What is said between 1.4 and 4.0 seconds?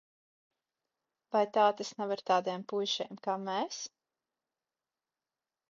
tā tas nav ar tādiem puišiem kā mēs?